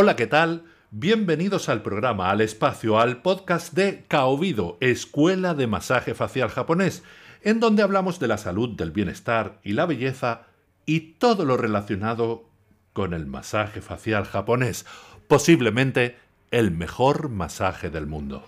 Hola, 0.00 0.14
¿qué 0.14 0.28
tal? 0.28 0.62
Bienvenidos 0.92 1.68
al 1.68 1.82
programa, 1.82 2.30
al 2.30 2.40
espacio, 2.40 3.00
al 3.00 3.20
podcast 3.20 3.74
de 3.74 4.04
Kaobido, 4.06 4.78
Escuela 4.78 5.54
de 5.54 5.66
Masaje 5.66 6.14
Facial 6.14 6.50
Japonés, 6.50 7.02
en 7.42 7.58
donde 7.58 7.82
hablamos 7.82 8.20
de 8.20 8.28
la 8.28 8.38
salud, 8.38 8.76
del 8.76 8.92
bienestar 8.92 9.58
y 9.64 9.72
la 9.72 9.86
belleza 9.86 10.46
y 10.86 11.14
todo 11.14 11.44
lo 11.44 11.56
relacionado 11.56 12.48
con 12.92 13.12
el 13.12 13.26
masaje 13.26 13.80
facial 13.80 14.24
japonés, 14.24 14.86
posiblemente 15.26 16.16
el 16.52 16.70
mejor 16.70 17.28
masaje 17.28 17.90
del 17.90 18.06
mundo. 18.06 18.44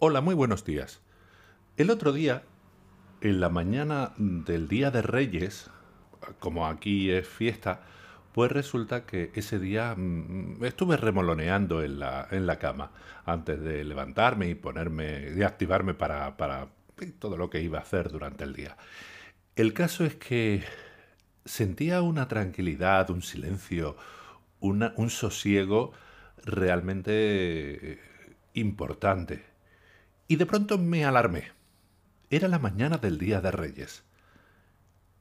Hola, 0.00 0.20
muy 0.20 0.34
buenos 0.34 0.64
días. 0.64 1.00
El 1.76 1.88
otro 1.88 2.12
día, 2.12 2.42
en 3.22 3.40
la 3.40 3.48
mañana 3.48 4.12
del 4.16 4.68
Día 4.68 4.90
de 4.90 5.00
Reyes, 5.00 5.70
como 6.40 6.66
aquí 6.66 7.10
es 7.10 7.26
fiesta, 7.26 7.82
pues 8.32 8.50
resulta 8.50 9.06
que 9.06 9.30
ese 9.34 9.58
día 9.58 9.94
mm, 9.96 10.64
estuve 10.64 10.96
remoloneando 10.96 11.82
en 11.82 11.98
la, 11.98 12.26
en 12.30 12.46
la 12.46 12.58
cama 12.58 12.90
antes 13.24 13.60
de 13.60 13.84
levantarme 13.84 14.48
y 14.48 14.54
ponerme, 14.54 15.32
y 15.36 15.42
activarme 15.42 15.94
para, 15.94 16.36
para 16.36 16.68
todo 17.18 17.36
lo 17.36 17.50
que 17.50 17.60
iba 17.60 17.78
a 17.78 17.82
hacer 17.82 18.10
durante 18.10 18.44
el 18.44 18.54
día. 18.54 18.76
El 19.56 19.72
caso 19.74 20.04
es 20.04 20.16
que 20.16 20.62
sentía 21.44 22.02
una 22.02 22.28
tranquilidad, 22.28 23.10
un 23.10 23.22
silencio, 23.22 23.96
un 24.60 25.10
sosiego 25.10 25.92
realmente 26.44 28.00
importante. 28.54 29.44
Y 30.28 30.36
de 30.36 30.46
pronto 30.46 30.78
me 30.78 31.04
alarmé. 31.04 31.61
Era 32.32 32.48
la 32.48 32.58
mañana 32.58 32.96
del 32.96 33.18
Día 33.18 33.42
de 33.42 33.50
Reyes. 33.50 34.04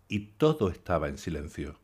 Y 0.07 0.27
todo 0.37 0.69
estaba 0.69 1.09
en 1.09 1.17
silencio. 1.17 1.77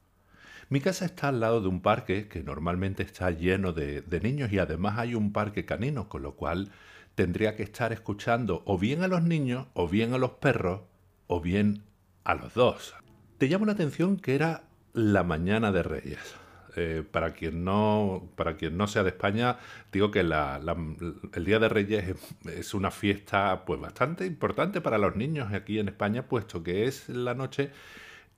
Mi 0.69 0.79
casa 0.79 1.03
está 1.03 1.27
al 1.27 1.41
lado 1.41 1.59
de 1.59 1.67
un 1.67 1.81
parque 1.81 2.29
que 2.29 2.43
normalmente 2.43 3.03
está 3.03 3.29
lleno 3.31 3.73
de, 3.73 4.05
niños 4.23 4.53
y 4.53 4.59
además 4.59 4.97
hay 4.97 5.15
un 5.15 5.33
parque 5.33 5.65
canino, 5.65 6.07
con 6.07 6.21
lo 6.21 6.37
cual 6.37 6.71
tendría 7.15 7.57
que 7.57 7.63
estar 7.63 7.91
escuchando 7.91 8.63
o 8.65 8.77
bien 8.77 9.03
a 9.03 9.09
los 9.09 9.21
niños, 9.21 9.67
o 9.73 9.89
bien 9.89 10.13
a 10.13 10.17
los 10.17 10.31
perros, 10.31 10.83
o 11.27 11.41
bien 11.41 11.83
a 12.23 12.33
los 12.33 12.53
dos. 12.53 12.95
Te 13.37 13.47
llamo 13.47 13.65
la 13.65 13.73
atención 13.73 14.15
que 14.15 14.33
era 14.33 14.63
la 14.93 15.23
mañana 15.23 15.73
de 15.73 15.83
Reyes. 15.83 16.46
Eh, 16.75 17.03
para, 17.09 17.33
quien 17.33 17.63
no, 17.63 18.29
para 18.35 18.55
quien 18.55 18.77
no 18.77 18.87
sea 18.87 19.03
de 19.03 19.09
España, 19.09 19.57
digo 19.91 20.11
que 20.11 20.19
el 20.19 21.45
Día 21.45 21.59
de 21.59 21.69
Reyes 21.69 22.15
es, 22.45 22.73
una 22.73 22.91
fiesta 22.91 23.63
pues 23.65 23.79
bastante 23.79 24.25
importante 24.25 24.81
para 24.81 24.97
los 24.97 25.15
niños 25.15 25.53
aquí 25.53 25.79
en 25.79 25.87
España, 25.87 26.27
puesto 26.27 26.61
que 26.63 26.85
es 26.85 27.09
la 27.09 27.33
noche 27.33 27.71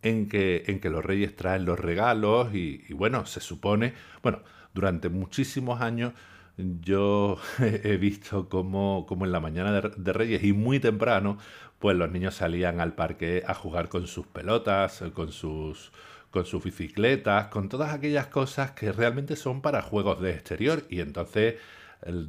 en 0.02 0.30
que, 0.30 0.63
en 0.67 0.80
que 0.80 0.89
los 0.89 1.03
reyes 1.03 1.36
traen 1.36 1.66
los 1.66 1.80
regalos 1.80 2.53
y, 2.53 2.94
bueno, 2.94 3.25
se 3.25 3.41
supone, 3.41 3.94
bueno, 4.23 4.39
durante 4.73 5.09
muchísimos 5.09 5.81
años 5.81 6.14
yo 6.58 7.38
he 7.59 7.97
visto 7.97 8.47
como, 8.47 9.05
como 9.08 9.25
en 9.25 9.31
la 9.31 9.39
mañana 9.39 9.81
de, 9.81 10.14
Reyes 10.14 10.43
y 10.43 10.53
muy 10.53 10.80
temprano, 10.80 11.38
pues 11.80 11.97
los 11.97 12.11
niños 12.11 12.36
salían 12.36 12.80
al 12.80 12.93
parque 12.93 13.43
a 13.45 13.53
jugar 13.53 13.89
con 13.89 14.08
sus 14.08 14.27
pelotas, 14.27 15.03
con 15.14 15.31
sus, 15.31 15.91
con 16.31 16.45
sus 16.45 16.63
bicicletas, 16.63 17.47
con 17.47 17.69
todas 17.69 17.94
aquellas 17.94 18.27
cosas 18.27 18.72
que 18.72 18.91
realmente 18.91 19.35
son 19.35 19.61
para 19.61 19.81
juegos 19.81 20.22
de 20.22 20.31
exterior 20.31 20.83
y 20.89 20.99
entonces 20.99 21.55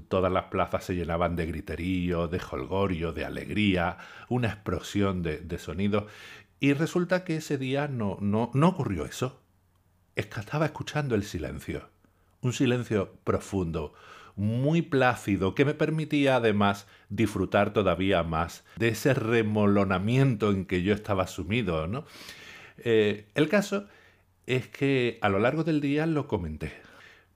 todas 0.09 0.33
las 0.33 0.45
plazas 0.45 0.85
se 0.85 0.97
llenaban 0.97 1.37
de 1.37 1.47
griterío, 1.47 2.27
de 2.27 2.41
holgorio, 2.51 3.13
de 3.13 3.25
alegría, 3.25 3.99
una 4.29 4.49
explosión 4.49 5.23
de, 5.23 5.39
de 5.39 5.59
sonidos 5.59 6.05
y 6.61 6.75
resulta 6.75 7.25
que 7.25 7.37
ese 7.37 7.57
día 7.57 7.89
no, 7.89 8.19
no, 8.21 8.51
no 8.53 8.69
ocurrió 8.69 9.07
eso. 9.07 9.41
Es 10.15 10.27
estaba 10.27 10.67
escuchando 10.67 11.15
el 11.15 11.25
silencio. 11.25 11.89
Un 12.43 12.53
silencio 12.53 13.15
profundo, 13.25 13.95
muy 14.37 14.83
plácido, 14.83 15.55
que 15.55 15.65
me 15.65 15.73
permitía 15.73 16.37
además 16.37 16.87
disfrutar 17.09 17.73
todavía 17.73 18.23
más 18.23 18.65
de 18.77 18.89
ese 18.89 19.15
remolonamiento 19.15 20.51
en 20.51 20.67
que 20.67 20.83
yo 20.83 20.93
estaba 20.93 21.27
sumido. 21.27 21.87
¿no? 21.87 22.05
Eh, 22.79 23.27
el 23.35 23.49
caso 23.49 23.87
es 24.57 24.67
que 24.67 25.19
a 25.23 25.29
lo 25.29 25.39
largo 25.39 25.63
del 25.63 25.81
día 25.81 26.07
lo 26.07 26.27
comenté, 26.27 26.73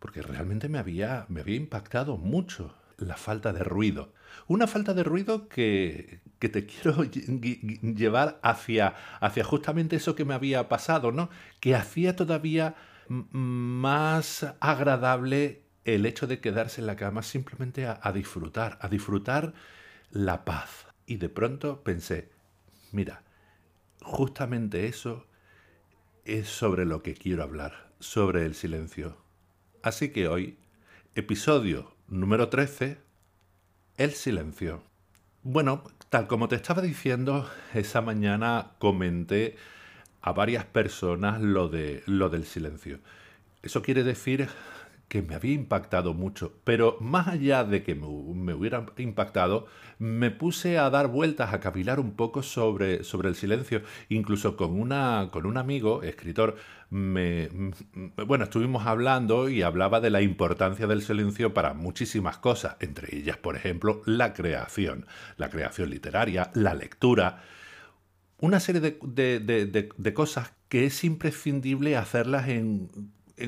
porque 0.00 0.20
realmente 0.20 0.68
me 0.68 0.78
había, 0.78 1.26
me 1.28 1.40
había 1.40 1.54
impactado 1.54 2.16
mucho 2.16 2.74
la 2.98 3.16
falta 3.16 3.52
de 3.52 3.62
ruido. 3.62 4.12
Una 4.48 4.66
falta 4.66 4.94
de 4.94 5.04
ruido 5.04 5.48
que, 5.48 6.20
que 6.40 6.48
te 6.48 6.66
quiero 6.66 7.04
llevar 7.04 8.40
hacia, 8.42 8.94
hacia 9.20 9.44
justamente 9.44 9.96
eso 9.96 10.16
que 10.16 10.24
me 10.24 10.34
había 10.34 10.68
pasado, 10.68 11.12
¿no? 11.12 11.30
Que 11.60 11.76
hacía 11.76 12.16
todavía 12.16 12.74
más 13.08 14.46
agradable 14.58 15.62
el 15.84 16.06
hecho 16.06 16.26
de 16.26 16.40
quedarse 16.40 16.80
en 16.80 16.88
la 16.88 16.96
cama 16.96 17.22
simplemente 17.22 17.86
a, 17.86 18.00
a 18.02 18.10
disfrutar, 18.10 18.76
a 18.80 18.88
disfrutar 18.88 19.54
la 20.10 20.44
paz. 20.44 20.86
Y 21.06 21.18
de 21.18 21.28
pronto 21.28 21.84
pensé, 21.84 22.30
mira, 22.90 23.22
justamente 24.00 24.88
eso 24.88 25.26
es 26.24 26.48
sobre 26.48 26.84
lo 26.84 27.02
que 27.02 27.14
quiero 27.14 27.42
hablar, 27.42 27.90
sobre 27.98 28.46
el 28.46 28.54
silencio. 28.54 29.16
Así 29.82 30.08
que 30.08 30.28
hoy, 30.28 30.56
episodio 31.14 31.94
número 32.08 32.48
13, 32.48 32.98
el 33.98 34.12
silencio. 34.12 34.82
Bueno, 35.42 35.84
tal 36.08 36.26
como 36.26 36.48
te 36.48 36.56
estaba 36.56 36.80
diciendo, 36.80 37.48
esa 37.74 38.00
mañana 38.00 38.72
comenté 38.78 39.56
a 40.22 40.32
varias 40.32 40.64
personas 40.64 41.40
lo, 41.42 41.68
de, 41.68 42.02
lo 42.06 42.30
del 42.30 42.46
silencio. 42.46 43.00
Eso 43.62 43.82
quiere 43.82 44.02
decir 44.02 44.48
que 45.08 45.20
me 45.20 45.34
había 45.34 45.52
impactado 45.52 46.14
mucho, 46.14 46.58
pero 46.64 46.96
más 47.00 47.28
allá 47.28 47.64
de 47.64 47.82
que 47.82 47.94
me, 47.94 48.06
hubiera 48.52 48.84
impactado, 48.98 49.66
me 49.98 50.30
puse 50.30 50.76
a 50.76 50.90
dar 50.90 51.08
vueltas, 51.08 51.54
a 51.54 51.60
cavilar 51.60 52.00
un 52.00 52.12
poco 52.12 52.42
sobre, 52.42 53.04
sobre 53.04 53.28
el 53.28 53.36
silencio, 53.36 53.82
incluso 54.08 54.56
con, 54.56 54.78
una, 54.78 55.30
con 55.32 55.46
un 55.46 55.56
amigo, 55.56 56.02
escritor, 56.02 56.56
me, 56.90 57.48
bueno, 58.26 58.44
estuvimos 58.44 58.86
hablando 58.86 59.48
y 59.48 59.62
hablaba 59.62 60.00
de 60.00 60.10
la 60.10 60.20
importancia 60.20 60.86
del 60.86 61.00
silencio 61.00 61.54
para 61.54 61.72
muchísimas 61.72 62.36
cosas, 62.38 62.76
entre 62.80 63.16
ellas, 63.16 63.36
por 63.38 63.56
ejemplo, 63.56 64.02
la 64.04 64.34
creación, 64.34 65.06
la 65.36 65.48
creación 65.48 65.90
literaria, 65.90 66.50
la 66.54 66.74
lectura, 66.74 67.42
una 68.38 68.60
serie 68.60 68.80
de, 68.80 69.90
de 69.96 70.14
cosas 70.14 70.52
que 70.68 70.84
es 70.84 71.04
imprescindible 71.04 71.96
hacerlas 71.96 72.48
en 72.48 72.90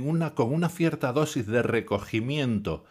una, 0.01 0.35
con 0.35 0.53
una 0.53 0.69
cierta 0.69 1.13
dosis 1.13 1.47
de 1.47 1.63
recogimiento, 1.63 2.85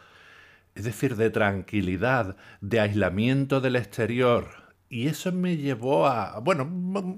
es 0.75 0.83
decir, 0.83 1.15
de 1.15 1.29
tranquilidad, 1.29 2.35
de 2.61 2.81
aislamiento 2.81 3.61
del 3.61 3.77
exterior. 3.77 4.47
Y 4.89 5.07
eso 5.07 5.31
me 5.31 5.57
llevó 5.57 6.05
a, 6.05 6.39
bueno, 6.39 6.69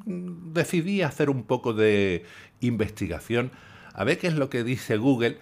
decidí 0.06 1.02
hacer 1.02 1.30
un 1.30 1.44
poco 1.44 1.74
de 1.74 2.24
investigación 2.62 3.52
a 3.94 4.04
ver 4.04 4.20
qué 4.20 4.28
es 4.28 4.36
lo 4.36 4.50
que 4.50 4.64
dice 4.64 4.98
Google 4.98 5.40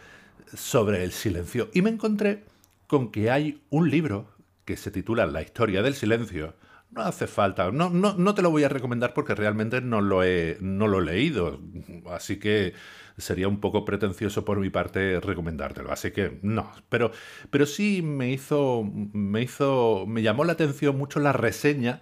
sobre 0.54 1.04
el 1.04 1.12
silencio. 1.12 1.70
Y 1.74 1.82
me 1.82 1.90
encontré 1.90 2.46
con 2.88 3.12
que 3.12 3.30
hay 3.30 3.62
un 3.70 3.90
libro 3.90 4.30
que 4.64 4.78
se 4.78 4.92
titula 4.92 5.26
La 5.26 5.42
historia 5.42 5.82
del 5.82 5.94
silencio. 5.94 6.56
No 6.92 7.02
hace 7.02 7.28
falta, 7.28 7.72
no, 7.72 7.90
no, 7.90 8.14
no 8.14 8.34
te 8.34 8.42
lo 8.42 8.52
voy 8.52 8.64
a 8.64 8.70
recomendar 8.70 9.14
porque 9.14 9.36
realmente 9.36 9.82
no 9.82 10.00
lo, 10.00 10.24
he, 10.24 10.58
no 10.62 10.88
lo 10.88 11.00
he 11.02 11.06
leído. 11.06 11.60
Así 12.10 12.38
que 12.38 12.74
sería 13.18 13.48
un 13.48 13.60
poco 13.60 13.86
pretencioso 13.86 14.46
por 14.46 14.60
mi 14.60 14.70
parte 14.70 15.20
recomendártelo. 15.20 15.92
Así 15.92 16.12
que 16.12 16.40
no, 16.42 16.72
pero, 16.90 17.12
pero 17.50 17.66
sí 17.66 18.02
me 18.02 18.32
hizo, 18.32 18.84
me 19.14 19.42
hizo, 19.42 20.06
me 20.08 20.22
llamó 20.22 20.44
la 20.44 20.54
atención 20.54 20.98
mucho 20.98 21.20
la 21.20 21.34
reseña, 21.34 22.02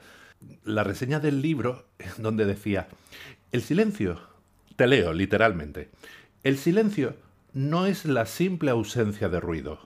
la 0.63 0.83
reseña 0.83 1.19
del 1.19 1.41
libro 1.41 1.85
donde 2.17 2.45
decía, 2.45 2.87
el 3.51 3.61
silencio, 3.61 4.19
te 4.75 4.87
leo 4.87 5.13
literalmente, 5.13 5.89
el 6.43 6.57
silencio 6.57 7.15
no 7.53 7.85
es 7.85 8.05
la 8.05 8.25
simple 8.25 8.71
ausencia 8.71 9.29
de 9.29 9.39
ruido. 9.39 9.79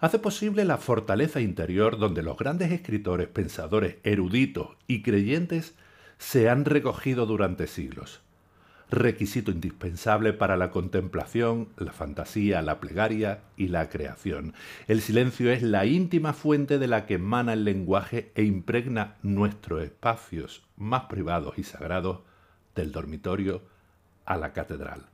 Hace 0.00 0.18
posible 0.18 0.64
la 0.64 0.78
fortaleza 0.78 1.40
interior 1.40 1.96
donde 1.96 2.24
los 2.24 2.36
grandes 2.36 2.72
escritores, 2.72 3.28
pensadores, 3.28 3.96
eruditos 4.02 4.76
y 4.88 5.02
creyentes 5.02 5.76
se 6.18 6.50
han 6.50 6.64
recogido 6.64 7.24
durante 7.24 7.68
siglos 7.68 8.20
requisito 8.92 9.50
indispensable 9.50 10.32
para 10.32 10.56
la 10.56 10.70
contemplación, 10.70 11.68
la 11.76 11.92
fantasía, 11.92 12.62
la 12.62 12.78
plegaria 12.78 13.40
y 13.56 13.68
la 13.68 13.88
creación. 13.88 14.54
El 14.86 15.00
silencio 15.00 15.50
es 15.50 15.62
la 15.62 15.86
íntima 15.86 16.32
fuente 16.34 16.78
de 16.78 16.86
la 16.86 17.06
que 17.06 17.14
emana 17.14 17.54
el 17.54 17.64
lenguaje 17.64 18.30
e 18.34 18.44
impregna 18.44 19.16
nuestros 19.22 19.82
espacios 19.82 20.62
más 20.76 21.04
privados 21.04 21.58
y 21.58 21.64
sagrados, 21.64 22.20
del 22.74 22.92
dormitorio 22.92 23.62
a 24.24 24.36
la 24.36 24.52
catedral. 24.52 25.06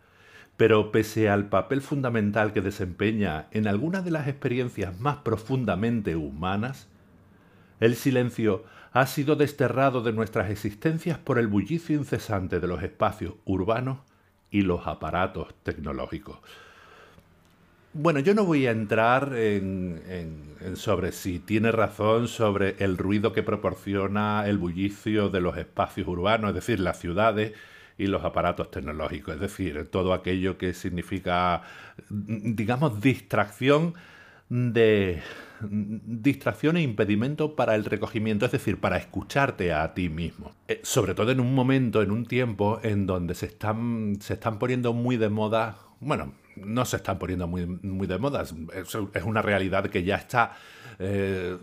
Pero 0.56 0.90
pese 0.90 1.28
al 1.28 1.48
papel 1.48 1.80
fundamental 1.80 2.52
que 2.52 2.60
desempeña 2.60 3.46
en 3.52 3.68
algunas 3.68 4.04
de 4.04 4.10
las 4.10 4.28
experiencias 4.28 4.98
más 4.98 5.18
profundamente 5.18 6.16
humanas, 6.16 6.88
El 7.80 7.94
silencio 7.94 8.64
ha 8.92 9.06
sido 9.06 9.36
desterrado 9.36 10.02
de 10.02 10.12
nuestras 10.12 10.50
existencias 10.50 11.18
por 11.18 11.38
el 11.38 11.46
bullicio 11.46 11.96
incesante 11.96 12.60
de 12.60 12.66
los 12.66 12.82
espacios 12.82 13.34
urbanos 13.44 13.98
y 14.50 14.62
los 14.62 14.86
aparatos 14.86 15.54
tecnológicos. 15.62 16.38
Bueno, 17.92 18.20
yo 18.20 18.34
no 18.34 18.44
voy 18.44 18.66
a 18.66 18.70
entrar 18.70 19.34
en, 19.34 20.54
sobre 20.74 21.12
si 21.12 21.38
tiene 21.38 21.72
razón 21.72 22.28
sobre 22.28 22.76
el 22.78 22.98
ruido 22.98 23.32
que 23.32 23.42
proporciona 23.42 24.46
el 24.46 24.58
bullicio 24.58 25.30
de 25.30 25.40
los 25.40 25.56
espacios 25.56 26.06
urbanos, 26.06 26.50
es 26.50 26.54
decir, 26.54 26.80
las 26.80 26.98
ciudades 26.98 27.54
y 27.96 28.06
los 28.06 28.24
aparatos 28.24 28.70
tecnológicos, 28.70 29.34
es 29.34 29.40
decir, 29.40 29.88
todo 29.90 30.12
aquello 30.12 30.58
que 30.58 30.74
significa, 30.74 31.62
digamos, 32.08 33.00
distracción 33.00 33.94
de 34.48 35.20
distracción 35.60 36.76
e 36.76 36.82
impedimento 36.82 37.56
para 37.56 37.74
el 37.74 37.84
recogimiento, 37.84 38.46
es 38.46 38.52
decir, 38.52 38.78
para 38.78 38.96
escucharte 38.96 39.72
a 39.72 39.92
ti 39.94 40.08
mismo. 40.08 40.52
Eh, 40.68 40.80
sobre 40.84 41.14
todo 41.14 41.32
en 41.32 41.40
un 41.40 41.54
momento, 41.54 42.02
en 42.02 42.10
un 42.10 42.26
tiempo 42.26 42.78
en 42.82 43.06
donde 43.06 43.34
se 43.34 43.46
están, 43.46 44.18
se 44.20 44.34
están 44.34 44.58
poniendo 44.58 44.92
muy 44.92 45.16
de 45.16 45.28
moda, 45.28 45.78
bueno, 46.00 46.34
no 46.56 46.84
se 46.84 46.96
están 46.96 47.18
poniendo 47.18 47.48
muy, 47.48 47.66
muy 47.66 48.06
de 48.06 48.18
moda, 48.18 48.42
es, 48.42 49.24
una 49.24 49.42
realidad 49.42 49.86
que 49.86 50.04
ya 50.04 50.16
está. 50.16 50.56
Eh, 51.00 51.56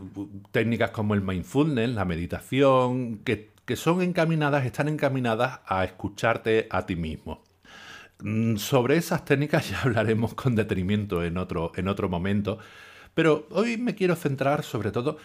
técnicas 0.52 0.92
como 0.92 1.14
el 1.14 1.22
mindfulness, 1.22 1.90
la 1.90 2.06
meditación, 2.06 3.20
que, 3.20 3.52
que 3.66 3.76
son 3.76 4.02
encaminadas, 4.02 4.66
están 4.66 4.88
encaminadas 4.88 5.60
a 5.66 5.84
escucharte 5.84 6.68
a 6.70 6.86
ti 6.86 6.96
mismo. 6.96 7.45
Mm, 8.26 8.58
sobre 8.58 8.98
esas 8.98 9.24
técnicas 9.24 9.70
ya 9.72 9.82
hablaremos 9.84 10.34
con 10.34 10.56
detenimiento 10.56 11.24
en 11.24 11.38
otro, 11.38 11.72
en 11.76 11.88
otro 11.88 12.10
momento, 12.10 12.58
pero 13.14 13.48
hoy 13.52 13.78
me 13.78 13.94
quiero 13.94 14.16
centrar 14.16 14.64
sobre 14.64 14.92
todo 14.92 15.18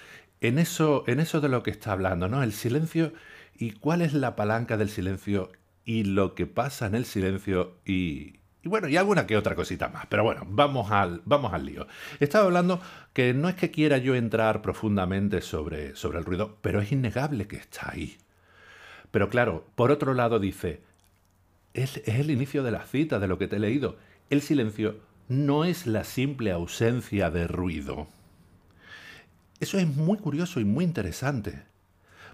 en 0.42 0.58
eso, 0.58 1.04
en 1.06 1.18
eso 1.18 1.40
de 1.40 1.48
lo 1.48 1.62
que 1.62 1.70
está 1.70 1.92
hablando, 1.92 2.28
¿no? 2.28 2.42
El 2.42 2.52
silencio 2.52 3.14
y 3.56 3.70
cuál 3.72 4.02
es 4.02 4.12
la 4.12 4.36
palanca 4.36 4.76
del 4.76 4.90
silencio 4.90 5.50
y 5.86 6.04
lo 6.04 6.34
que 6.34 6.46
pasa 6.46 6.86
en 6.86 6.94
el 6.94 7.06
silencio 7.06 7.78
y, 7.86 8.40
y 8.62 8.68
bueno, 8.68 8.86
y 8.86 8.98
alguna 8.98 9.26
que 9.26 9.38
otra 9.38 9.54
cosita 9.54 9.88
más. 9.88 10.04
Pero 10.08 10.22
bueno, 10.22 10.42
vamos 10.46 10.90
al, 10.90 11.22
vamos 11.24 11.54
al 11.54 11.64
lío. 11.64 11.86
Estaba 12.20 12.44
hablando 12.44 12.82
que 13.14 13.32
no 13.32 13.48
es 13.48 13.54
que 13.54 13.70
quiera 13.70 13.96
yo 13.96 14.14
entrar 14.14 14.60
profundamente 14.60 15.40
sobre, 15.40 15.96
sobre 15.96 16.18
el 16.18 16.26
ruido, 16.26 16.58
pero 16.60 16.82
es 16.82 16.92
innegable 16.92 17.46
que 17.48 17.56
está 17.56 17.92
ahí. 17.92 18.18
Pero 19.10 19.30
claro, 19.30 19.66
por 19.74 19.90
otro 19.90 20.14
lado 20.14 20.38
dice, 20.38 20.82
es, 21.74 21.98
es 21.98 22.20
el 22.20 22.30
inicio 22.30 22.62
de 22.62 22.70
la 22.70 22.86
cita 22.86 23.18
de 23.18 23.28
lo 23.28 23.38
que 23.38 23.48
te 23.48 23.56
he 23.56 23.60
leído. 23.60 23.96
El 24.30 24.42
silencio 24.42 24.96
no 25.28 25.64
es 25.64 25.86
la 25.86 26.04
simple 26.04 26.52
ausencia 26.52 27.30
de 27.30 27.46
ruido. 27.46 28.08
Eso 29.60 29.78
es 29.78 29.86
muy 29.86 30.18
curioso 30.18 30.60
y 30.60 30.64
muy 30.64 30.84
interesante 30.84 31.70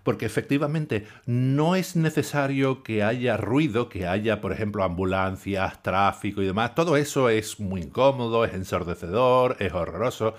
porque 0.06 0.24
efectivamente 0.24 1.04
no 1.26 1.74
es 1.74 1.96
necesario 1.96 2.84
que 2.84 3.02
haya 3.02 3.36
ruido, 3.36 3.88
que 3.88 4.06
haya, 4.06 4.40
por 4.40 4.52
ejemplo, 4.52 4.84
ambulancias, 4.84 5.82
tráfico 5.82 6.40
y 6.42 6.46
demás. 6.46 6.76
Todo 6.76 6.96
eso 6.96 7.28
es 7.28 7.58
muy 7.58 7.82
incómodo, 7.82 8.44
es 8.44 8.54
ensordecedor, 8.54 9.56
es 9.58 9.72
horroroso, 9.72 10.36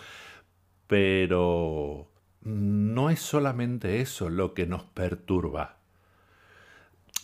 pero 0.87 2.09
no 2.43 3.09
es 3.09 3.19
solamente 3.19 3.99
eso 3.99 4.29
lo 4.29 4.53
que 4.53 4.67
nos 4.67 4.85
perturba. 4.85 5.76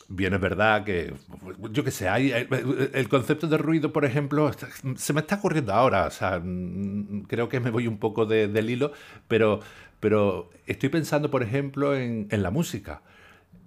Bien, 0.10 0.34
es 0.34 0.42
verdad 0.42 0.84
que, 0.84 1.14
yo 1.72 1.84
qué 1.84 1.92
sé, 1.92 2.08
el 2.94 3.10
concepto 3.10 3.48
de 3.48 3.58
ruido, 3.58 3.94
por 3.94 4.06
ejemplo, 4.06 4.52
se 4.96 5.14
me 5.14 5.22
está 5.22 5.36
ocurriendo 5.36 5.74
ahora, 5.74 6.06
o 6.06 6.12
sea, 6.12 6.42
creo 7.28 7.50
que 7.50 7.60
me 7.60 7.72
voy 7.72 7.88
un 7.88 7.98
poco 7.98 8.26
del 8.26 8.70
hilo, 8.70 8.92
pero 9.28 9.62
pero 10.04 10.50
estoy 10.68 10.90
pensando, 10.90 11.32
por 11.32 11.44
ejemplo, 11.44 11.96
en, 11.96 12.28
la 12.30 12.52
música. 12.52 13.04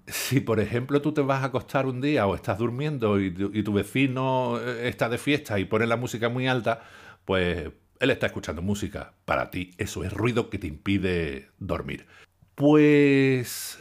Si, 0.07 0.41
por 0.41 0.61
ejemplo, 0.61 1.01
tú 1.01 1.13
te 1.15 1.23
vas 1.23 1.43
a 1.43 1.47
acostar 1.47 1.87
un 1.87 2.03
día 2.03 2.27
o 2.27 2.35
estás 2.35 2.59
durmiendo 2.59 3.19
y, 3.19 3.31
tu 3.63 3.73
vecino 3.73 4.61
eh, 4.61 4.87
está 4.87 5.09
de 5.09 5.17
fiesta 5.17 5.59
y 5.59 5.65
pone 5.65 5.87
la 5.87 5.97
música 5.97 6.29
muy 6.29 6.47
alta, 6.47 6.83
pues 7.25 7.71
él 8.01 8.11
está 8.11 8.27
escuchando 8.27 8.61
música. 8.61 9.15
Para 9.25 9.51
ti 9.51 9.71
eso 9.79 10.05
es 10.05 10.13
ruido 10.13 10.51
que 10.51 10.59
te 10.59 10.67
impide 10.67 11.49
dormir. 11.59 12.07
Pues... 12.55 13.79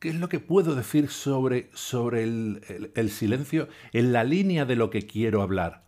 ¿Qué 0.00 0.10
es 0.10 0.14
lo 0.14 0.28
que 0.28 0.38
puedo 0.38 0.74
decir 0.74 1.08
sobre, 1.08 1.70
sobre 1.74 2.22
el 2.22 3.10
silencio 3.10 3.68
en 3.92 4.12
la 4.12 4.22
línea 4.22 4.64
de 4.64 4.76
lo 4.76 4.90
que 4.90 5.06
quiero 5.06 5.42
hablar? 5.42 5.82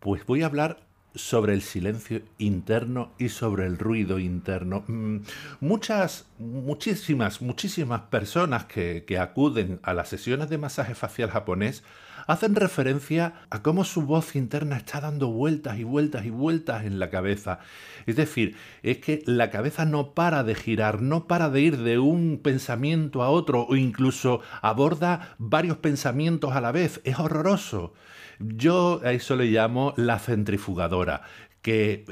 Pues 0.00 0.26
voy 0.26 0.42
a 0.42 0.46
hablar 0.46 0.80
sobre 1.14 1.54
el 1.54 1.62
silencio 1.62 2.22
interno 2.38 3.12
y 3.18 3.30
sobre 3.30 3.66
el 3.66 3.78
ruido 3.78 4.18
interno. 4.18 4.84
Mm, 4.86 5.18
muchas, 5.60 6.26
muchísimas, 6.38 7.42
muchísimas 7.42 8.02
personas 8.02 8.64
que, 8.66 9.04
que, 9.06 9.18
acuden 9.18 9.80
a 9.82 9.94
las 9.94 10.08
sesiones 10.08 10.48
de 10.48 10.58
masaje 10.58 10.94
facial 10.94 11.30
japonés 11.30 11.82
hacen 12.30 12.54
referencia 12.54 13.34
a 13.50 13.62
cómo 13.62 13.84
su 13.84 14.02
voz 14.02 14.36
interna 14.36 14.76
está 14.76 15.00
dando 15.00 15.28
vueltas 15.28 15.78
y 15.78 15.84
vueltas 15.84 16.24
y 16.24 16.30
vueltas 16.30 16.84
en 16.84 16.98
la 16.98 17.10
cabeza. 17.10 17.58
Es 18.06 18.16
decir, 18.16 18.56
es 18.82 18.98
que 18.98 19.22
la 19.26 19.50
cabeza 19.50 19.84
no 19.84 20.14
para 20.14 20.44
de 20.44 20.54
girar, 20.54 21.02
no 21.02 21.26
para 21.26 21.50
de 21.50 21.60
ir 21.60 21.78
de 21.78 21.98
un 21.98 22.40
pensamiento 22.42 23.22
a 23.22 23.30
otro 23.30 23.66
o 23.68 23.76
incluso 23.76 24.42
aborda 24.62 25.34
varios 25.38 25.78
pensamientos 25.78 26.52
a 26.52 26.60
la 26.60 26.70
vez. 26.70 27.00
Es 27.04 27.18
horroroso. 27.18 27.94
Yo 28.38 29.00
a 29.04 29.12
eso 29.12 29.34
le 29.34 29.46
llamo 29.46 29.92
la 29.96 30.18
centrifugadora 30.18 31.22
que 31.62 32.06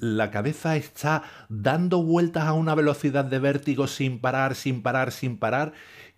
la 0.00 0.32
cabeza 0.32 0.76
está 0.76 1.22
dando 1.48 2.02
vueltas 2.02 2.44
a 2.44 2.52
una 2.52 2.74
velocidad 2.74 3.24
de 3.24 3.38
vértigo 3.38 3.86
sin 3.86 4.18
parar, 4.18 4.56
sin 4.56 4.82
parar, 4.82 5.12
sin 5.12 5.38
parar, 5.38 5.72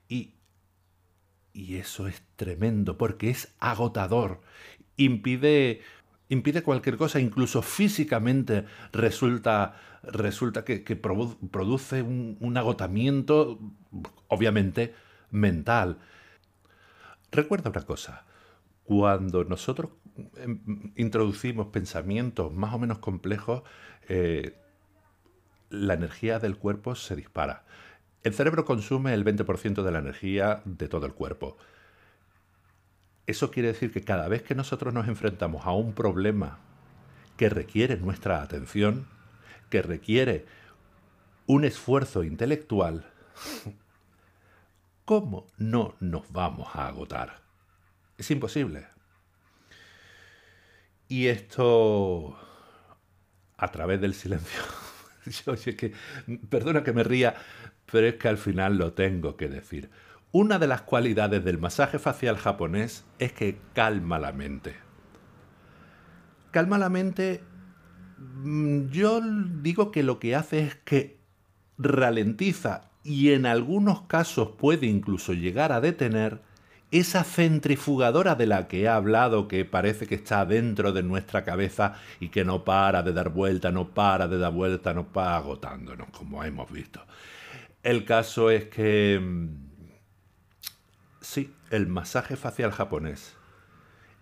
y, 0.08 0.32
y 1.60 1.76
eso 1.76 2.06
es 2.06 2.22
tremendo 2.36 2.96
porque 2.96 3.28
es 3.28 3.54
agotador, 3.60 4.40
impide, 4.96 5.82
impide 6.30 6.62
cualquier 6.62 6.96
cosa, 6.96 7.20
incluso 7.20 7.60
físicamente 7.60 8.64
resulta, 8.92 9.76
resulta 10.02 10.64
que, 10.64 10.80
produce 10.96 12.02
un 12.02 12.56
agotamiento, 12.56 13.60
obviamente, 14.28 14.94
mental. 15.30 15.98
Recuerda 17.30 17.70
una 17.70 17.82
cosa, 17.82 18.24
cuando 18.84 19.44
nosotros 19.44 19.90
em, 20.36 20.92
introducimos 20.96 21.68
pensamientos 21.68 22.52
más 22.52 22.72
o 22.74 22.78
menos 22.78 22.98
complejos, 22.98 23.62
eh, 24.08 24.56
la 25.68 25.94
energía 25.94 26.38
del 26.38 26.56
cuerpo 26.56 26.94
se 26.94 27.16
dispara. 27.16 27.64
El 28.22 28.34
cerebro 28.34 28.64
consume 28.64 29.14
el 29.14 29.24
20% 29.24 29.82
de 29.82 29.90
la 29.90 29.98
energía 29.98 30.62
de 30.64 30.88
todo 30.88 31.06
el 31.06 31.14
cuerpo. 31.14 31.56
Eso 33.26 33.50
quiere 33.50 33.68
decir 33.68 33.92
que 33.92 34.02
cada 34.02 34.28
vez 34.28 34.42
que 34.42 34.54
nosotros 34.54 34.92
nos 34.92 35.08
enfrentamos 35.08 35.64
a 35.66 35.72
un 35.72 35.94
problema 35.94 36.58
que 37.36 37.48
requiere 37.48 37.96
nuestra 37.96 38.42
atención, 38.42 39.06
que 39.70 39.82
requiere 39.82 40.46
un 41.46 41.64
esfuerzo 41.64 42.22
intelectual, 42.22 43.10
¿cómo 45.04 45.46
no 45.56 45.94
nos 46.00 46.30
vamos 46.30 46.68
a 46.74 46.86
agotar? 46.88 47.40
Es 48.18 48.30
imposible. 48.30 48.86
Y 51.08 51.28
esto 51.28 52.38
a 53.56 53.68
través 53.68 54.00
del 54.00 54.14
silencio. 54.14 54.60
Oye, 55.46 55.76
que, 55.76 55.92
perdona 56.48 56.82
que 56.82 56.92
me 56.92 57.04
ría, 57.04 57.34
pero 57.90 58.06
es 58.06 58.14
que 58.14 58.28
al 58.28 58.38
final 58.38 58.76
lo 58.76 58.92
tengo 58.92 59.36
que 59.36 59.48
decir. 59.48 59.90
Una 60.32 60.58
de 60.58 60.68
las 60.68 60.82
cualidades 60.82 61.44
del 61.44 61.58
masaje 61.58 61.98
facial 61.98 62.36
japonés 62.36 63.04
es 63.18 63.32
que 63.32 63.58
calma 63.74 64.18
la 64.18 64.32
mente. 64.32 64.76
Calma 66.52 66.78
la 66.78 66.88
mente, 66.88 67.42
mm, 68.18 68.88
yo 68.90 69.20
digo 69.22 69.90
que 69.90 70.02
lo 70.02 70.18
que 70.18 70.36
hace 70.36 70.60
es 70.60 70.74
que 70.76 71.18
ralentiza 71.78 72.90
y 73.02 73.32
en 73.32 73.46
algunos 73.46 74.02
casos 74.02 74.50
puede 74.58 74.86
incluso 74.86 75.32
llegar 75.32 75.72
a 75.72 75.80
detener 75.80 76.42
esa 76.90 77.22
centrifugadora 77.22 78.34
de 78.34 78.46
la 78.46 78.66
que 78.66 78.82
he 78.82 78.88
hablado, 78.88 79.46
que 79.46 79.64
parece 79.64 80.06
que 80.06 80.16
está 80.16 80.44
dentro 80.44 80.92
de 80.92 81.02
nuestra 81.02 81.44
cabeza 81.44 81.94
y 82.18 82.28
que 82.28 82.44
no 82.44 82.64
para 82.64 83.02
de 83.02 83.12
dar 83.12 83.30
vuelta, 83.30 83.70
no 83.70 83.88
para 83.88 84.26
de 84.26 84.38
dar 84.38 84.52
vuelta, 84.52 84.92
no 84.92 85.06
para 85.06 85.36
agotándonos, 85.36 86.08
como 86.10 86.42
hemos 86.42 86.70
visto. 86.70 87.00
El 87.82 88.04
caso 88.04 88.50
es 88.50 88.66
que... 88.66 89.18
Mm, 89.20 89.70
sí, 91.20 91.52
el 91.70 91.86
masaje 91.86 92.36
facial 92.36 92.72
japonés 92.72 93.36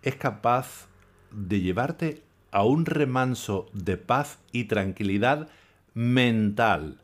es 0.01 0.15
capaz 0.15 0.87
de 1.31 1.59
llevarte 1.61 2.23
a 2.51 2.63
un 2.63 2.85
remanso 2.85 3.67
de 3.73 3.97
paz 3.97 4.39
y 4.51 4.65
tranquilidad 4.65 5.49
mental. 5.93 7.03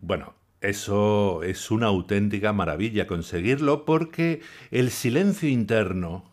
Bueno, 0.00 0.34
eso 0.60 1.42
es 1.42 1.70
una 1.70 1.86
auténtica 1.86 2.52
maravilla 2.52 3.06
conseguirlo 3.06 3.84
porque 3.84 4.40
el 4.70 4.90
silencio 4.90 5.48
interno 5.48 6.30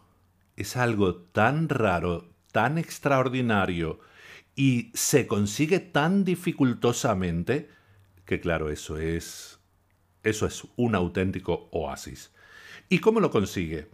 es 0.58 0.76
algo 0.76 1.16
tan 1.16 1.70
raro, 1.70 2.30
tan 2.52 2.78
extraordinario 2.78 4.00
Y 4.56 4.92
se 4.96 5.28
consigue 5.28 5.80
tan 5.80 6.24
dificultosamente 6.26 7.70
que 8.28 8.40
claro, 8.40 8.70
eso 8.70 8.98
es 8.98 9.60
eso 10.24 10.46
es 10.46 10.68
un 10.76 10.94
auténtico 10.94 11.70
oasis. 11.72 12.32
¿Y 12.90 13.00
cómo 13.00 13.20
lo 13.20 13.32
consigue? 13.32 13.88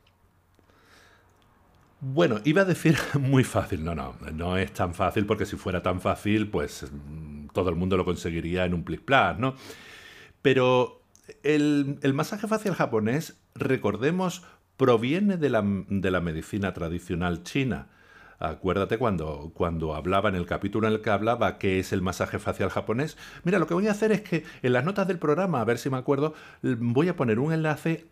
Bueno, 2.02 2.42
iba 2.44 2.64
a 2.64 2.66
decir 2.66 2.98
muy 3.20 3.44
fácil. 3.44 3.84
No, 3.84 3.96
no, 3.96 4.16
no 4.34 4.58
es 4.58 4.74
tan 4.74 4.94
fácil 4.94 5.26
porque 5.26 5.46
si 5.46 5.56
fuera 5.56 5.82
tan 5.82 6.02
fácil, 6.02 6.50
pues 6.50 6.92
mm, 6.92 7.48
todo 7.54 7.70
el 7.70 7.76
mundo 7.76 7.96
lo 7.96 8.04
conseguiría 8.04 8.66
en 8.66 8.74
un 8.74 8.84
plic 8.84 9.02
plas, 9.04 9.38
¿no? 9.38 9.56
Pero 10.42 11.04
el, 11.44 12.00
masaje 12.14 12.48
facial 12.48 12.76
japonés, 12.76 13.40
recordemos, 13.56 14.44
proviene 14.76 15.38
de 15.38 15.50
la, 15.50 15.64
de 15.64 16.12
la 16.12 16.20
medicina 16.20 16.74
tradicional 16.74 17.44
china. 17.44 17.88
Acuérdate 18.44 18.98
cuando, 18.98 19.54
cuando 19.54 19.96
hablaba 19.96 20.28
en 20.28 20.36
el 20.36 20.46
capítulo 20.46 20.90
en 20.90 20.96
el 20.96 21.02
que 21.02 21.10
hablaba 21.10 21.58
qué 21.58 21.80
es 21.80 21.94
el 21.94 22.02
masaje 22.02 22.40
facial 22.40 22.70
japonés. 22.70 23.16
Mira, 23.46 23.58
lo 23.58 23.68
que 23.68 23.74
voy 23.74 23.88
a 23.88 23.92
hacer 23.92 24.12
es 24.12 24.20
que 24.20 24.44
en 24.62 24.74
las 24.74 24.84
notas 24.84 25.08
del 25.08 25.18
programa, 25.18 25.62
a 25.62 25.64
ver 25.64 25.78
si 25.78 25.90
me 25.90 25.96
acuerdo, 25.96 26.34
voy 26.62 27.08
a 27.08 27.16
poner 27.16 27.40
un 27.40 27.54
enlace 27.54 28.06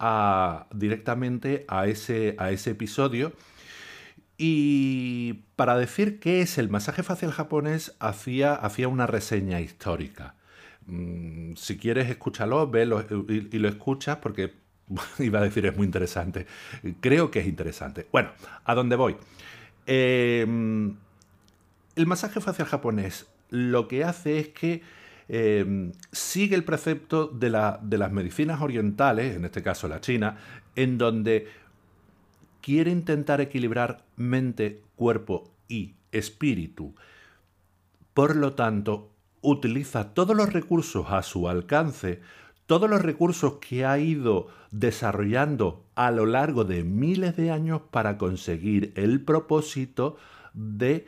directamente 0.74 1.66
a 1.68 1.86
ese, 1.88 2.38
a 2.40 2.52
ese 2.52 2.70
episodio. 2.70 3.34
Y 4.38 5.44
para 5.58 5.76
decir 5.76 6.22
qué 6.22 6.40
es 6.40 6.58
el 6.58 6.70
masaje 6.70 7.04
facial 7.04 7.34
japonés, 7.34 7.98
hacía, 8.00 8.54
hacía 8.54 8.88
una 8.88 9.08
reseña 9.08 9.60
histórica. 9.60 10.36
Mm, 10.86 11.56
si 11.56 11.78
quieres, 11.78 12.10
escúchalo, 12.10 12.70
velo 12.70 13.04
y, 13.28 13.50
y 13.52 13.60
lo 13.60 13.68
escuchas 13.68 14.20
porque 14.22 14.54
iba 15.20 15.40
a 15.40 15.44
decir 15.44 15.66
es 15.66 15.76
muy 15.76 15.86
interesante. 15.86 16.48
Creo 17.02 17.32
que 17.32 17.40
es 17.40 17.48
interesante. 17.48 18.08
Bueno, 18.14 18.30
¿a 18.64 18.74
dónde 18.76 18.96
voy? 18.96 19.18
Em, 19.94 20.96
el 21.98 22.08
masaje 22.08 22.40
facial 22.40 22.66
japonés 22.66 23.28
lo 23.50 23.90
que 23.90 24.06
hace 24.06 24.40
es 24.40 24.48
que 24.48 24.82
em, 25.28 25.92
sigue 26.14 26.56
el 26.56 26.64
precepto 26.64 27.28
de, 27.28 27.50
de 27.82 27.98
las 27.98 28.12
medicinas 28.14 28.62
orientales, 28.62 29.36
en 29.36 29.44
este 29.44 29.62
caso 29.62 29.90
la 29.90 30.00
china, 30.00 30.38
en 30.78 30.98
donde 30.98 31.50
quiere 32.62 32.90
intentar 32.90 33.42
equilibrar 33.42 34.06
mente, 34.16 34.82
cuerpo 34.96 35.52
y 35.68 35.96
espíritu. 36.14 36.96
Por 38.14 38.38
lo 38.38 38.54
tanto, 38.54 39.12
utiliza 39.42 40.14
todos 40.14 40.38
los 40.38 40.54
recursos 40.54 41.08
a 41.10 41.22
su 41.22 41.50
alcance 41.50 42.22
todos 42.72 42.90
los 42.90 43.02
recursos 43.02 43.56
que 43.56 43.86
ha 43.86 44.00
ido 44.00 44.48
desarrollando 44.72 45.84
a 45.94 46.10
lo 46.10 46.26
largo 46.26 46.64
de 46.64 46.86
miles 46.86 47.36
de 47.36 47.52
años 47.52 47.82
para 47.92 48.18
conseguir 48.18 48.94
el 48.96 49.20
propósito 49.20 50.16
de 50.54 51.06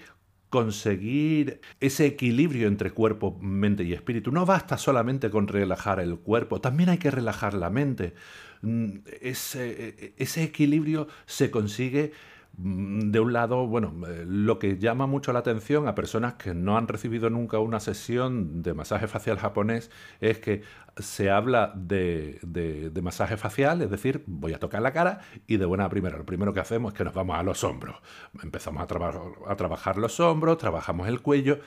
conseguir 0.49 1.61
ese 1.79 2.05
equilibrio 2.05 2.67
entre 2.67 2.91
cuerpo, 2.91 3.39
mente 3.39 3.85
y 3.85 3.93
espíritu. 3.93 4.29
No 4.33 4.45
basta 4.45 4.77
solamente 4.77 5.29
con 5.29 5.47
relajar 5.47 6.01
el 6.01 6.17
cuerpo, 6.17 6.59
también 6.59 6.89
hay 6.89 6.97
que 6.97 7.11
relajar 7.11 7.53
la 7.53 7.69
mente. 7.69 8.13
Mm, 8.61 8.97
ese, 9.21 10.13
ese 10.17 10.43
equilibrio 10.43 11.07
se 11.25 11.49
consigue 11.49 12.11
de 12.55 13.19
un 13.19 13.33
lado, 13.33 13.65
bueno, 13.65 13.93
eh, 14.07 14.25
lo 14.27 14.59
que 14.59 14.77
llama 14.77 15.07
mucho 15.07 15.33
la 15.33 15.39
atención 15.39 15.87
a 15.87 15.95
personas 15.95 16.35
que 16.35 16.53
no 16.53 16.77
han 16.77 16.87
recibido 16.87 17.31
nunca 17.31 17.57
una 17.57 17.79
sesión 17.79 18.61
de 18.61 18.75
masaje 18.75 19.07
facial 19.07 19.37
japonés 19.39 19.89
es 20.21 20.37
que 20.37 20.61
se 20.97 21.31
habla 21.31 21.73
de, 21.75 22.91
masaje 23.01 23.37
facial, 23.37 23.81
es 23.81 23.89
decir, 23.89 24.23
voy 24.27 24.53
a 24.53 24.59
tocar 24.59 24.83
la 24.83 24.93
cara 24.93 25.21
y 25.47 25.57
de 25.57 25.65
buena 25.65 25.89
primera, 25.89 26.15
lo 26.15 26.25
primero 26.25 26.53
que 26.53 26.59
hacemos 26.59 26.93
es 26.93 26.97
que 26.97 27.03
nos 27.03 27.15
vamos 27.15 27.37
a 27.39 27.43
los 27.43 27.63
hombros. 27.63 27.95
Empezamos 28.43 28.81
a, 28.81 29.51
a 29.51 29.55
trabajar 29.55 29.97
los 29.97 30.19
hombros, 30.19 30.59
trabajamos 30.59 31.07
el 31.07 31.21
cuello 31.21 31.59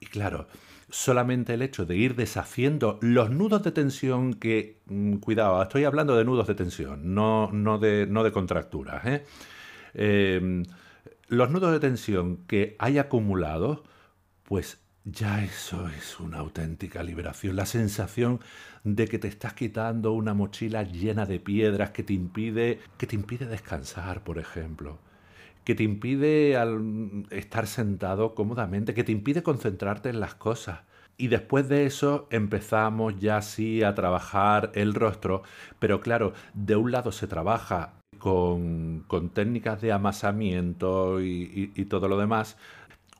y 0.00 0.06
claro, 0.06 0.48
solamente 0.90 1.54
el 1.54 1.62
hecho 1.62 1.86
de 1.86 1.96
ir 1.96 2.16
deshaciendo 2.16 2.98
los 3.02 3.30
nudos 3.30 3.62
de 3.62 3.70
tensión 3.70 4.34
que, 4.34 4.80
mm, 4.86 5.16
cuidado, 5.16 5.62
estoy 5.62 5.84
hablando 5.84 6.16
de 6.16 6.24
nudos 6.24 6.48
de 6.48 6.56
tensión, 6.56 7.14
no, 7.14 7.52
no, 7.52 7.78
de, 7.78 8.08
no 8.08 8.24
de 8.24 8.32
contracturas, 8.32 9.06
¿eh? 9.06 9.24
Em, 9.94 10.64
los 11.28 11.50
nudos 11.50 11.72
de 11.72 11.80
tensión 11.80 12.38
que 12.46 12.76
hay 12.78 12.98
acumulados, 12.98 13.82
pues 14.44 14.78
ya 15.04 15.44
eso 15.44 15.88
es 15.88 16.18
una 16.18 16.38
auténtica 16.38 17.02
liberación. 17.02 17.56
La 17.56 17.66
sensación 17.66 18.40
de 18.84 19.06
que 19.06 19.18
te 19.18 19.28
estás 19.28 19.54
quitando 19.54 20.12
una 20.12 20.34
mochila 20.34 20.82
llena 20.82 21.26
de 21.26 21.40
piedras 21.40 21.90
que 21.90 22.02
te 22.02 22.14
impide, 22.14 22.80
que 22.98 23.06
te 23.06 23.16
impide 23.16 23.46
descansar, 23.46 24.24
por 24.24 24.38
ejemplo. 24.38 24.98
Que 25.64 25.74
te 25.74 25.82
impide 25.82 26.56
estar 27.30 27.66
sentado 27.66 28.34
cómodamente, 28.34 28.94
que 28.94 29.04
te 29.04 29.12
impide 29.12 29.42
concentrarte 29.42 30.08
en 30.10 30.20
las 30.20 30.34
cosas. 30.34 30.80
Y 31.16 31.28
después 31.28 31.68
de 31.68 31.86
eso 31.86 32.26
empezamos 32.30 33.18
ya 33.20 33.40
sí 33.42 33.82
a 33.82 33.94
trabajar 33.94 34.72
el 34.74 34.94
rostro, 34.94 35.42
pero 35.78 36.00
claro, 36.00 36.32
de 36.54 36.76
un 36.76 36.90
lado 36.90 37.12
se 37.12 37.26
trabaja 37.26 37.94
con, 38.24 39.30
técnicas 39.34 39.82
de 39.82 39.92
amasamiento 39.92 41.20
y, 41.20 41.68
todo 41.90 42.08
lo 42.08 42.16
demás, 42.16 42.56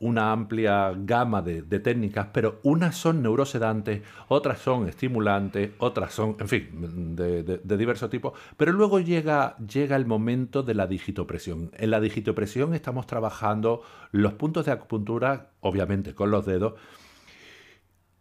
una 0.00 0.32
amplia 0.32 0.94
gama 0.96 1.42
de, 1.42 1.62
técnicas, 1.80 2.28
pero 2.32 2.58
unas 2.62 2.96
son 2.96 3.22
neurosedantes, 3.22 4.00
otras 4.28 4.60
son 4.60 4.88
estimulantes, 4.88 5.72
otras 5.76 6.14
son, 6.14 6.36
en 6.40 6.48
fin, 6.48 7.16
de, 7.16 7.42
de 7.42 7.76
diversos 7.76 8.08
tipos. 8.08 8.32
Pero 8.56 8.72
luego 8.72 8.98
llega, 8.98 9.56
llega 9.58 9.96
el 9.96 10.06
momento 10.06 10.62
de 10.62 10.72
la 10.72 10.86
digitopresión. 10.86 11.70
En 11.74 11.90
la 11.90 12.00
digitopresión 12.00 12.72
estamos 12.72 13.06
trabajando 13.06 13.82
los 14.10 14.32
puntos 14.32 14.64
de 14.64 14.72
acupuntura, 14.72 15.50
obviamente 15.60 16.14
con 16.14 16.30
los 16.30 16.46
dedos, 16.46 16.74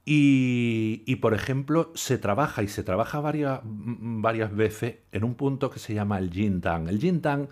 y, 0.06 1.16
por 1.22 1.34
ejemplo, 1.34 1.92
se 1.96 2.18
trabaja 2.18 2.62
y 2.62 2.68
se 2.68 2.84
trabaja 2.84 3.22
varias, 3.22 3.62
varias 3.64 4.54
veces 4.54 4.96
en 5.14 5.24
un 5.24 5.36
punto 5.36 5.70
que 5.70 5.80
se 5.80 5.94
llama 5.94 6.20
el 6.20 6.30
yin 6.30 6.60
tang. 6.60 6.90
El 6.90 7.00
yin 7.00 7.22
tang 7.22 7.48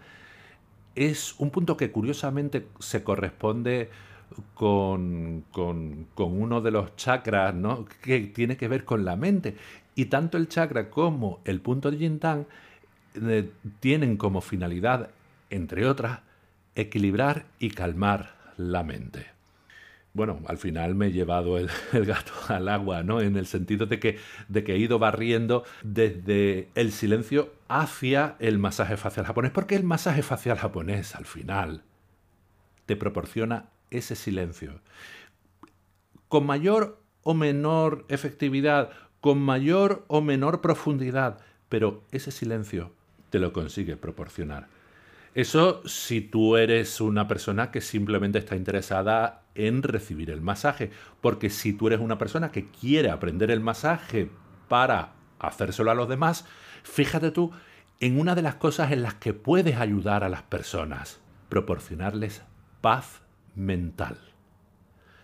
es 0.95 1.35
un 1.39 1.49
punto 1.49 1.77
que 1.77 1.91
curiosamente 1.91 2.67
se 2.79 3.03
corresponde 3.03 3.89
con, 4.53 5.45
uno 6.17 6.61
de 6.61 6.71
los 6.71 6.95
chakras 6.97 7.55
¿no? 7.55 7.85
que 8.01 8.19
tiene 8.19 8.57
que 8.57 8.67
ver 8.67 8.83
con 8.83 9.05
la 9.05 9.15
mente. 9.15 9.55
Y 9.95 10.05
tanto 10.05 10.37
el 10.37 10.49
chakra 10.49 10.89
como 10.89 11.39
el 11.45 11.61
punto 11.61 11.89
de 11.89 11.97
yin 11.97 12.19
tang 12.19 12.45
eh, 13.15 13.49
tienen 13.79 14.17
como 14.17 14.41
finalidad, 14.41 15.09
entre 15.49 15.87
otras, 15.87 16.19
equilibrar 16.75 17.45
y 17.59 17.71
calmar 17.71 18.35
la 18.57 18.83
mente 18.83 19.40
bueno, 20.13 20.39
al 20.47 20.57
final 20.57 20.95
me 20.95 21.07
he 21.07 21.11
llevado 21.11 21.57
el, 21.57 21.69
gato 22.05 22.33
al 22.47 22.67
agua, 22.67 23.03
¿no? 23.03 23.21
En 23.21 23.37
el 23.37 23.45
sentido 23.45 23.85
de 23.85 23.99
que, 23.99 24.19
de 24.47 24.63
que 24.63 24.73
he 24.73 24.77
ido 24.77 24.99
barriendo 24.99 25.63
desde 25.83 26.69
el 26.75 26.91
silencio 26.91 27.53
hacia 27.67 28.35
el 28.39 28.59
masaje 28.59 28.97
facial 28.97 29.25
japonés, 29.25 29.51
porque 29.51 29.75
el 29.75 29.83
masaje 29.83 30.23
facial 30.23 30.57
japonés 30.57 31.15
al 31.15 31.25
final 31.25 31.83
te 32.85 32.95
proporciona 32.95 33.69
ese 33.89 34.15
silencio. 34.15 34.81
Con 36.27 36.45
mayor 36.45 37.01
o 37.23 37.33
menor 37.33 38.05
efectividad, 38.09 38.91
con 39.21 39.39
mayor 39.39 40.03
o 40.07 40.21
menor 40.21 40.61
profundidad, 40.61 41.39
pero 41.69 42.03
ese 42.11 42.31
silencio 42.31 42.91
te 43.29 43.39
lo 43.39 43.53
consigue 43.53 43.95
proporcionar. 43.95 44.67
Eso 45.33 45.81
si 45.87 46.19
tú 46.19 46.57
eres 46.57 46.99
una 46.99 47.27
persona 47.27 47.71
que 47.71 47.79
simplemente 47.79 48.37
está 48.37 48.55
interesada 48.55 49.43
en 49.55 49.81
recibir 49.81 50.29
el 50.29 50.41
masaje, 50.41 50.91
porque 51.21 51.49
si 51.49 51.71
tú 51.73 51.87
eres 51.87 52.01
una 52.01 52.17
persona 52.17 52.51
que 52.51 52.69
quiere 52.69 53.09
aprender 53.09 53.49
el 53.49 53.61
masaje 53.61 54.29
para 54.67 55.13
hacérselo 55.39 55.89
a 55.89 55.95
los 55.95 56.09
demás, 56.09 56.45
fíjate 56.83 57.31
tú 57.31 57.51
en 58.01 58.19
una 58.19 58.35
de 58.35 58.41
las 58.41 58.55
cosas 58.55 58.91
en 58.91 59.03
las 59.03 59.13
que 59.15 59.33
puedes 59.33 59.77
ayudar 59.77 60.23
a 60.23 60.29
las 60.29 60.41
personas, 60.41 61.21
proporcionarles 61.47 62.41
paz 62.81 63.21
mental. 63.55 64.17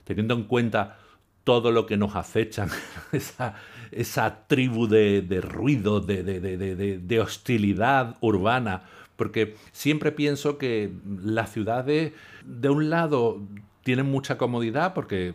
Teniendo 0.05 0.35
en 0.35 0.43
cuenta 0.43 0.99
todo 1.43 1.71
lo 1.71 1.85
que 1.85 1.97
nos 1.97 2.15
acechan, 2.15 2.69
esa, 3.91 4.47
tribu 4.47 4.87
de, 4.87 5.41
ruido, 5.41 5.99
de 5.99 7.19
hostilidad 7.19 8.15
urbana, 8.21 8.83
porque 9.17 9.55
siempre 9.73 10.13
pienso 10.13 10.57
que 10.57 10.91
las 11.21 11.51
ciudades, 11.51 12.13
de 12.45 12.69
un 12.69 12.89
lado, 12.89 13.41
tienen 13.83 14.05
mucha 14.05 14.37
comodidad 14.37 14.93
porque, 14.93 15.33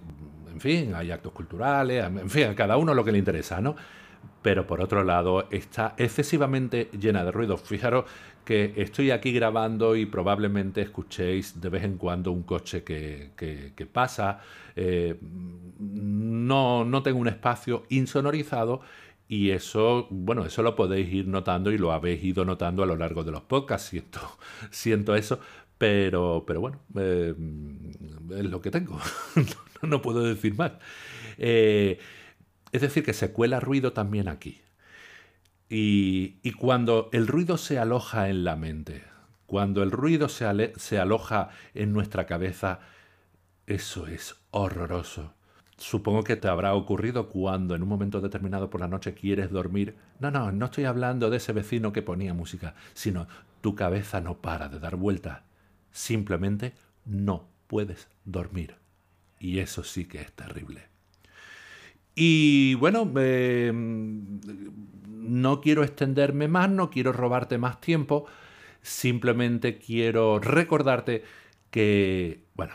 en 0.51 0.61
fin, 0.61 0.95
hay 0.95 1.11
actos 1.11 1.33
culturales, 1.33 2.05
en 2.05 2.31
fin, 2.31 2.45
a 2.45 2.55
cada 2.55 2.79
uno 2.79 2.95
lo 2.95 3.05
que 3.05 3.12
le 3.12 3.19
interesa, 3.19 3.61
¿no? 3.61 3.77
Pero 4.41 4.67
por 4.67 4.81
otro 4.81 5.05
lado, 5.05 5.49
está 5.51 5.95
excesivamente 5.97 6.89
llena 6.99 7.25
de 7.25 7.31
ruido. 7.31 7.57
Fijaros 7.57 8.05
que 8.45 8.75
estoy 8.77 9.11
aquí 9.12 9.33
grabando 9.33 9.95
y 9.95 10.07
probablemente 10.07 10.81
escuchéis 10.81 11.61
de 11.61 11.69
vez 11.69 11.85
en 11.85 11.97
cuando 11.97 12.33
un 12.33 12.43
coche 12.43 12.83
que, 12.83 13.89
pasa. 13.93 14.41
Eh, 14.75 15.17
no, 15.79 16.85
no 16.85 17.03
tengo 17.03 17.19
un 17.19 17.29
espacio 17.29 17.85
insonorizado 17.89 18.81
y 19.29 19.50
eso, 19.50 20.09
bueno, 20.11 20.45
eso 20.45 20.62
lo 20.62 20.76
podéis 20.76 21.12
ir 21.12 21.26
notando 21.26 21.71
y 21.73 21.79
lo 21.79 21.93
habéis 21.93 22.23
ido 22.23 22.45
notando 22.45 22.83
a 22.83 22.87
lo 22.87 22.97
largo 22.97 23.25
de 23.25 23.33
los 23.33 23.43
podcasts, 23.43 23.88
siento, 23.88 24.21
siento 24.71 25.14
eso. 25.14 25.41
Pero, 25.79 26.45
pero 26.47 26.61
bueno, 26.61 26.81
eh, 26.97 27.35
es 28.37 28.45
lo 28.45 28.61
que 28.61 28.71
tengo. 28.71 29.00
no 29.83 30.00
puedo 30.00 30.23
decir 30.23 30.55
más. 30.57 30.73
Eh, 31.38 31.99
es 32.71 32.81
decir, 32.81 33.02
que 33.05 33.12
se 33.12 33.33
cuela 33.33 33.59
ruido 33.59 33.93
también 33.93 34.29
aquí. 34.29 34.61
Y, 35.69 36.37
y, 36.43 36.52
cuando 36.52 37.09
el 37.12 37.26
ruido 37.26 37.57
se 37.57 37.79
aloja 37.79 38.29
en 38.29 38.45
la 38.45 38.57
mente, 38.57 39.02
cuando 39.47 39.83
el 39.83 39.91
ruido 39.91 40.29
se, 40.29 40.73
se 40.76 40.99
aloja 40.99 41.49
en 41.75 41.93
nuestra 41.93 42.26
cabeza, 42.26 42.81
eso 43.67 44.07
es 44.07 44.37
horroroso. 44.50 45.35
Supongo 45.76 46.23
que 46.23 46.37
te 46.37 46.49
habrá 46.49 46.75
ocurrido 46.75 47.29
cuando 47.29 47.75
en 47.75 47.83
un 47.83 47.88
momento 47.88 48.21
determinado 48.21 48.71
por 48.71 48.81
la 48.81 48.88
noche 48.88 49.14
quieres 49.14 49.50
dormir. 49.50 49.97
No, 50.21 50.31
no, 50.31 50.52
no 50.52 50.67
estoy 50.67 50.85
hablando 50.85 51.31
de 51.31 51.38
ese 51.38 51.52
vecino 51.52 51.93
que 51.93 52.02
ponía 52.02 52.35
música, 52.35 52.75
sino 52.95 53.26
tu 53.61 53.75
cabeza 53.75 54.21
no 54.21 54.38
para 54.38 54.69
de 54.69 54.79
dar 54.79 54.97
vueltas. 54.97 55.41
Simplemente 55.91 56.75
no 57.05 57.49
puedes 57.67 58.09
dormir. 58.25 58.76
Y 59.41 59.59
eso 59.59 59.83
sí 59.83 60.05
que 60.05 60.21
es 60.21 60.33
terrible. 60.33 60.93
Y 62.14 62.75
bueno, 62.75 63.11
eh, 63.17 63.73
no 63.73 65.61
quiero 65.61 65.83
extenderme 65.83 66.49
más, 66.49 66.69
no 66.71 66.91
quiero 66.91 67.12
robarte 67.12 67.57
más 67.59 67.81
tiempo, 67.81 68.26
simplemente 68.83 69.79
quiero 69.79 70.38
recordarte 70.38 71.25
que, 71.71 72.45
bueno, 72.55 72.75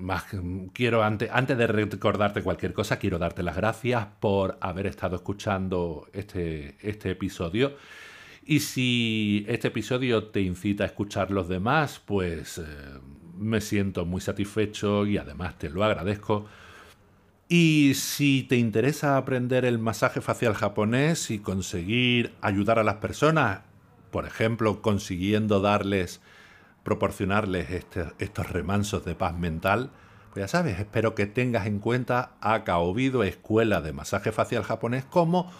más 0.00 0.24
quiero 0.72 1.02
antes, 1.04 1.30
antes 1.32 1.56
de 1.56 1.66
recordarte 1.66 2.42
cualquier 2.42 2.72
cosa, 2.72 2.98
quiero 2.98 3.18
darte 3.18 3.42
las 3.42 3.56
gracias 3.56 4.06
por 4.18 4.58
haber 4.60 4.86
estado 4.86 5.16
escuchando 5.16 6.08
este, 6.12 6.76
este 6.80 7.10
episodio. 7.10 7.76
Y 8.44 8.60
si 8.60 9.44
este 9.48 9.68
episodio 9.68 10.24
te 10.24 10.40
incita 10.40 10.84
a 10.84 10.86
escuchar 10.86 11.30
los 11.30 11.48
demás, 11.48 12.00
pues 12.04 12.58
eh, 12.58 12.64
me 13.38 13.60
siento 13.60 14.04
muy 14.06 14.20
satisfecho 14.20 15.06
y 15.06 15.18
además 15.18 15.58
te 15.58 15.68
lo 15.68 15.84
agradezco. 15.84 16.46
Y 17.48 17.94
si 17.94 18.44
te 18.44 18.56
interesa 18.56 19.16
aprender 19.16 19.64
el 19.64 19.78
masaje 19.78 20.20
facial 20.20 20.54
japonés 20.54 21.30
y 21.30 21.40
conseguir 21.40 22.32
ayudar 22.40 22.78
a 22.78 22.84
las 22.84 22.96
personas, 22.96 23.60
por 24.10 24.26
ejemplo, 24.26 24.82
consiguiendo 24.82 25.60
darles 25.60 26.20
proporcionarles 26.82 27.70
este, 27.70 28.04
estos 28.18 28.50
remansos 28.50 29.04
de 29.04 29.14
paz 29.14 29.36
mental, 29.36 29.90
pues 30.32 30.44
ya 30.44 30.48
sabes, 30.48 30.78
espero 30.78 31.14
que 31.14 31.26
tengas 31.26 31.66
en 31.66 31.80
cuenta 31.80 32.32
a 32.40 32.62
Kaobido 32.64 33.24
Escuela 33.24 33.80
de 33.80 33.92
Masaje 33.92 34.30
Facial 34.32 34.62
Japonés 34.62 35.04
como 35.04 35.50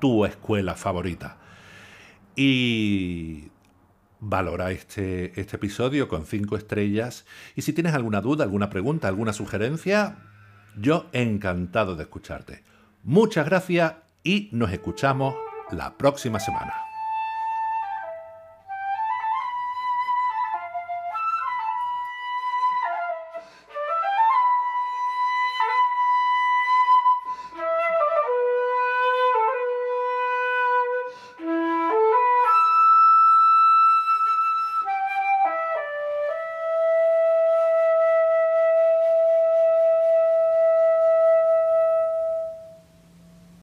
tu 0.00 0.26
escuela 0.26 0.74
favorita. 0.74 1.38
Y 2.36 3.50
valora 4.20 4.70
este, 4.70 5.38
este 5.40 5.56
episodio 5.56 6.08
con 6.08 6.26
5 6.26 6.56
estrellas. 6.56 7.24
Y 7.56 7.62
si 7.62 7.72
tienes 7.72 7.94
alguna 7.94 8.20
duda, 8.20 8.44
alguna 8.44 8.70
pregunta, 8.70 9.08
alguna 9.08 9.32
sugerencia, 9.32 10.18
yo 10.76 11.06
encantado 11.12 11.96
de 11.96 12.04
escucharte. 12.04 12.62
Muchas 13.04 13.46
gracias 13.46 13.94
y 14.22 14.50
nos 14.52 14.72
escuchamos 14.72 15.34
la 15.70 15.96
próxima 15.96 16.40
semana. 16.40 16.87